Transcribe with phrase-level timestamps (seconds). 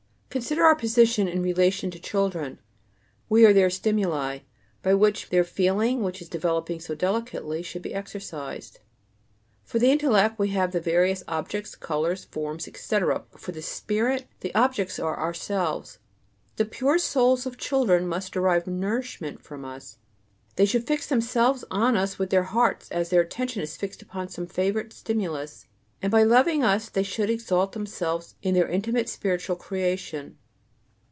[0.33, 2.59] Consider our position in relation to children.
[3.27, 4.39] We are their "stimuli,"
[4.81, 8.79] by which their feeling, which is developing so delicately, should be exercised.
[9.65, 14.25] For the intellect, we have the various objects, colors, forms, etc.; but for the spirit,
[14.39, 15.99] the objects are ourselves.
[16.55, 19.97] The pure souls of children must derive nourishment from us;
[20.55, 24.29] they should fix themselves on us with their hearts, as their attention is fixed upon
[24.29, 25.65] some favorite stimulus;
[26.03, 30.35] and by loving us they should exalt themselves in their intimate spiritual creation.